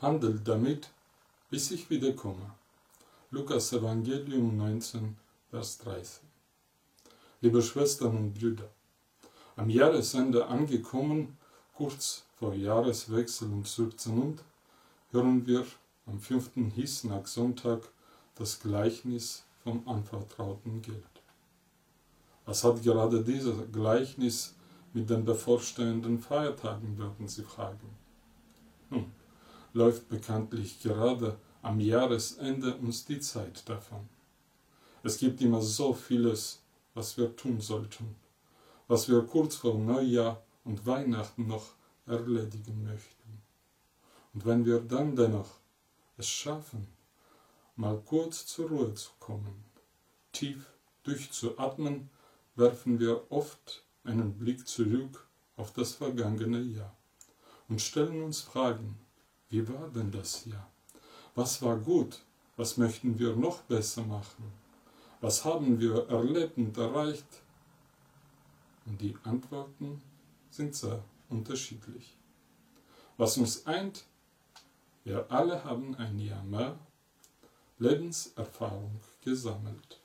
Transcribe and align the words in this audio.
handelt 0.00 0.46
damit, 0.46 0.90
bis 1.50 1.70
ich 1.70 1.90
wiederkomme. 1.90 2.54
Lukas 3.30 3.72
Evangelium 3.72 4.56
19, 4.56 5.16
Vers 5.50 5.78
13. 5.78 6.26
Liebe 7.40 7.62
Schwestern 7.62 8.16
und 8.16 8.34
Brüder, 8.34 8.68
am 9.56 9.70
Jahresende 9.70 10.46
angekommen, 10.46 11.36
kurz 11.74 12.24
vor 12.36 12.54
Jahreswechsel 12.54 13.48
17 13.64 14.18
und 14.20 14.42
hören 15.10 15.46
wir 15.46 15.64
am 16.06 16.20
fünften 16.20 16.70
Hissnack-Sonntag 16.70 17.82
das 18.34 18.60
Gleichnis 18.60 19.44
vom 19.62 19.86
anvertrauten 19.88 20.80
Geld. 20.82 21.04
Was 22.46 22.64
hat 22.64 22.82
gerade 22.82 23.22
dieses 23.22 23.56
Gleichnis 23.72 24.54
mit 24.92 25.10
den 25.10 25.24
bevorstehenden 25.24 26.18
Feiertagen, 26.18 26.98
werden 26.98 27.28
Sie 27.28 27.42
fragen. 27.42 27.90
Nun, 28.90 29.12
läuft 29.78 30.08
bekanntlich 30.08 30.80
gerade 30.80 31.38
am 31.62 31.78
Jahresende 31.78 32.74
uns 32.78 33.04
die 33.04 33.20
Zeit 33.20 33.68
davon. 33.68 34.08
Es 35.04 35.18
gibt 35.18 35.40
immer 35.40 35.62
so 35.62 35.94
vieles, 35.94 36.60
was 36.94 37.16
wir 37.16 37.36
tun 37.36 37.60
sollten, 37.60 38.16
was 38.88 39.08
wir 39.08 39.22
kurz 39.22 39.54
vor 39.54 39.78
Neujahr 39.78 40.42
und 40.64 40.84
Weihnachten 40.84 41.46
noch 41.46 41.74
erledigen 42.06 42.82
möchten. 42.82 43.40
Und 44.34 44.46
wenn 44.46 44.64
wir 44.66 44.80
dann 44.80 45.14
dennoch 45.14 45.60
es 46.16 46.28
schaffen, 46.28 46.88
mal 47.76 48.02
kurz 48.04 48.46
zur 48.46 48.70
Ruhe 48.70 48.94
zu 48.94 49.10
kommen, 49.20 49.64
tief 50.32 50.66
durchzuatmen, 51.04 52.10
werfen 52.56 52.98
wir 52.98 53.30
oft 53.30 53.84
einen 54.02 54.36
Blick 54.36 54.66
zurück 54.66 55.28
auf 55.56 55.72
das 55.72 55.92
vergangene 55.92 56.62
Jahr 56.62 56.96
und 57.68 57.80
stellen 57.80 58.24
uns 58.24 58.40
Fragen, 58.40 58.98
wie 59.50 59.66
war 59.68 59.88
denn 59.88 60.10
das 60.10 60.44
Jahr? 60.44 60.68
Was 61.34 61.62
war 61.62 61.76
gut? 61.76 62.20
Was 62.56 62.76
möchten 62.76 63.18
wir 63.18 63.36
noch 63.36 63.62
besser 63.62 64.02
machen? 64.02 64.52
Was 65.20 65.44
haben 65.44 65.80
wir 65.80 66.08
erlebt 66.08 66.58
und 66.58 66.76
erreicht? 66.76 67.42
Und 68.86 69.00
die 69.00 69.16
Antworten 69.24 70.02
sind 70.50 70.74
sehr 70.74 71.02
unterschiedlich. 71.28 72.16
Was 73.16 73.36
uns 73.36 73.66
eint, 73.66 74.04
wir 75.04 75.30
alle 75.30 75.64
haben 75.64 75.94
ein 75.96 76.18
Jahr 76.18 76.42
mehr 76.42 76.78
Lebenserfahrung 77.78 79.00
gesammelt. 79.22 80.00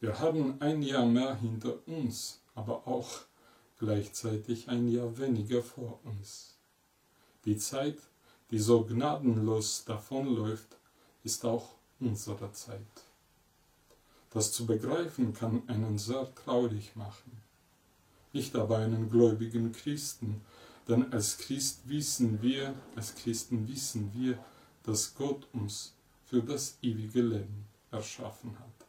Wir 0.00 0.18
haben 0.18 0.60
ein 0.60 0.82
Jahr 0.82 1.06
mehr 1.06 1.34
hinter 1.34 1.86
uns, 1.86 2.40
aber 2.54 2.86
auch 2.86 3.08
gleichzeitig 3.78 4.68
ein 4.68 4.88
Jahr 4.88 5.18
weniger 5.18 5.62
vor 5.62 6.00
uns. 6.04 6.56
Die 7.44 7.56
Zeit, 7.56 7.98
die 8.50 8.58
so 8.58 8.84
gnadenlos 8.84 9.84
davonläuft, 9.84 10.76
ist 11.24 11.44
auch 11.44 11.74
unsere 12.00 12.52
Zeit. 12.52 12.80
Das 14.30 14.52
zu 14.52 14.66
begreifen 14.66 15.32
kann 15.34 15.62
einen 15.68 15.98
sehr 15.98 16.32
traurig 16.34 16.94
machen. 16.96 17.32
Nicht 18.32 18.54
aber 18.56 18.78
einen 18.78 19.10
gläubigen 19.10 19.72
Christen, 19.72 20.42
denn 20.86 21.12
als 21.12 21.38
Christ 21.38 21.88
wissen 21.88 22.40
wir, 22.42 22.74
als 22.94 23.14
Christen 23.14 23.68
wissen 23.68 24.12
wir, 24.14 24.38
dass 24.84 25.14
Gott 25.14 25.46
uns 25.52 25.94
für 26.24 26.42
das 26.42 26.78
ewige 26.82 27.22
Leben 27.22 27.66
erschaffen 27.90 28.58
hat. 28.58 28.86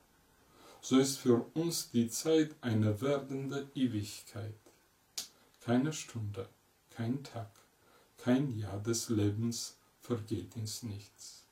So 0.81 0.97
ist 0.97 1.17
für 1.17 1.45
uns 1.53 1.91
die 1.91 2.09
Zeit 2.09 2.55
eine 2.61 3.01
werdende 3.01 3.69
Ewigkeit. 3.75 4.55
Keine 5.61 5.91
Stunde, 5.91 6.47
kein 6.89 7.23
Tag, 7.23 7.51
kein 8.23 8.57
Jahr 8.57 8.79
des 8.79 9.09
Lebens 9.09 9.77
vergeht 10.01 10.55
ins 10.55 10.83
Nichts. 10.83 11.45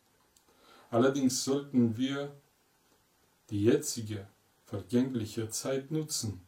Allerdings 0.90 1.44
sollten 1.44 1.98
wir 1.98 2.34
die 3.50 3.64
jetzige 3.64 4.28
vergängliche 4.66 5.50
Zeit 5.50 5.92
nutzen, 5.92 6.42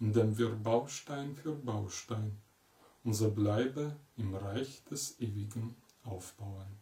indem 0.00 0.36
wir 0.38 0.50
Baustein 0.50 1.34
für 1.36 1.52
Baustein 1.52 2.36
unser 3.04 3.28
Bleibe 3.28 3.96
im 4.16 4.34
Reich 4.34 4.82
des 4.90 5.20
Ewigen 5.20 5.76
aufbauen. 6.04 6.78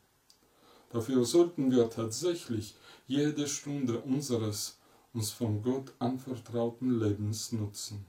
Dafür 0.91 1.25
sollten 1.25 1.71
wir 1.71 1.89
tatsächlich 1.91 2.77
jede 3.07 3.49
Stunde 3.49 4.01
unseres 4.01 4.79
uns 5.15 5.31
von 5.31 5.63
Gott 5.63 5.93
anvertrauten 5.99 7.01
Lebens 7.01 7.53
nutzen. 7.53 8.07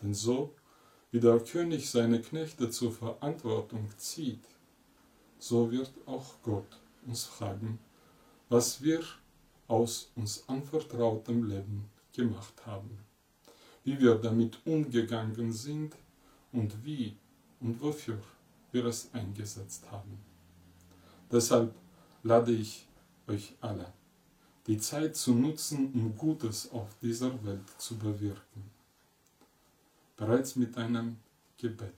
Denn 0.00 0.14
so 0.14 0.54
wie 1.10 1.20
der 1.20 1.38
König 1.40 1.88
seine 1.88 2.20
Knechte 2.20 2.70
zur 2.70 2.92
Verantwortung 2.92 3.88
zieht, 3.96 4.44
so 5.38 5.70
wird 5.70 5.92
auch 6.06 6.34
Gott 6.42 6.80
uns 7.06 7.24
fragen, 7.24 7.78
was 8.48 8.82
wir 8.82 9.00
aus 9.68 10.10
uns 10.16 10.44
anvertrautem 10.48 11.48
Leben 11.48 11.88
gemacht 12.12 12.66
haben, 12.66 12.98
wie 13.84 13.98
wir 14.00 14.16
damit 14.16 14.58
umgegangen 14.64 15.52
sind 15.52 15.94
und 16.52 16.84
wie 16.84 17.16
und 17.60 17.80
wofür 17.80 18.18
wir 18.72 18.86
es 18.86 19.08
eingesetzt 19.12 19.90
haben. 19.90 20.18
Deshalb 21.30 21.74
lade 22.22 22.52
ich 22.52 22.86
euch 23.28 23.54
alle, 23.60 23.92
die 24.66 24.78
Zeit 24.78 25.16
zu 25.16 25.34
nutzen, 25.34 25.92
um 25.94 26.16
Gutes 26.16 26.70
auf 26.72 26.88
dieser 27.00 27.32
Welt 27.44 27.68
zu 27.78 27.96
bewirken 27.96 28.75
bereits 30.16 30.56
mit 30.56 30.76
einem 30.76 31.18
Gebet, 31.58 31.94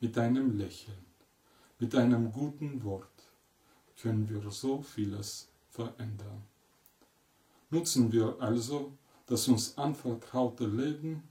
mit 0.00 0.18
einem 0.18 0.56
Lächeln, 0.58 1.04
mit 1.78 1.94
einem 1.94 2.32
guten 2.32 2.82
Wort 2.84 3.08
können 4.00 4.28
wir 4.28 4.50
so 4.50 4.82
vieles 4.82 5.48
verändern. 5.70 6.42
Nutzen 7.70 8.12
wir 8.12 8.36
also 8.40 8.92
das 9.26 9.48
uns 9.48 9.78
anvertraute 9.78 10.66
Leben 10.66 11.22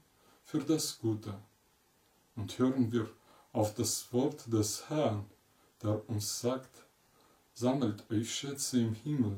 für 0.44 0.60
das 0.60 1.00
Gute 1.00 1.38
und 2.36 2.58
hören 2.58 2.92
wir 2.92 3.10
auf 3.52 3.76
das 3.76 4.12
Wort 4.14 4.52
des 4.52 4.90
Herrn, 4.90 5.26
der 5.84 6.10
uns 6.10 6.40
sagt, 6.40 6.86
sammelt 7.54 8.10
euch 8.10 8.34
Schätze 8.34 8.80
im 8.80 8.94
Himmel, 8.94 9.38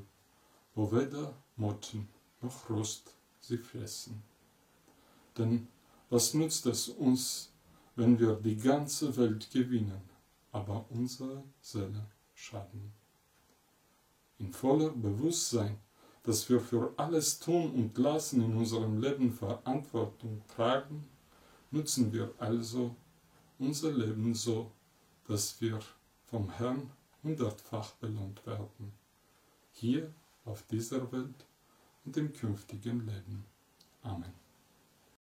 wo 0.75 0.91
weder 0.91 1.33
Motten 1.55 2.07
noch 2.41 2.69
Rost 2.69 3.15
sie 3.39 3.57
fressen. 3.57 4.23
Denn 5.37 5.67
was 6.13 6.35
nützt 6.35 6.67
es 6.67 6.89
uns, 6.89 7.51
wenn 7.95 8.19
wir 8.19 8.35
die 8.35 8.55
ganze 8.55 9.17
Welt 9.17 9.49
gewinnen, 9.49 9.99
aber 10.51 10.85
unsere 10.91 11.43
Seele 11.59 12.05
schaden? 12.35 12.93
In 14.37 14.53
voller 14.53 14.91
Bewusstsein, 14.91 15.79
dass 16.21 16.47
wir 16.51 16.59
für 16.59 16.93
alles 16.97 17.39
tun 17.39 17.71
und 17.71 17.97
lassen 17.97 18.43
in 18.43 18.55
unserem 18.55 19.01
Leben 19.01 19.31
Verantwortung 19.33 20.43
tragen, 20.55 21.03
nutzen 21.71 22.13
wir 22.13 22.31
also 22.37 22.95
unser 23.57 23.91
Leben 23.91 24.35
so, 24.35 24.69
dass 25.27 25.59
wir 25.61 25.79
vom 26.27 26.47
Herrn 26.51 26.91
hundertfach 27.23 27.89
belohnt 27.93 28.45
werden, 28.45 28.93
hier 29.71 30.13
auf 30.45 30.61
dieser 30.67 31.11
Welt 31.11 31.47
und 32.05 32.15
im 32.17 32.31
künftigen 32.33 32.99
Leben. 32.99 33.45
Amen. 34.03 34.42